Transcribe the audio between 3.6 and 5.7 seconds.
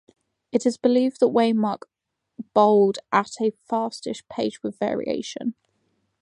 fastish pace with variations.